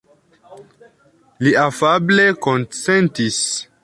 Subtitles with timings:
[1.47, 3.43] Li afable konsentis.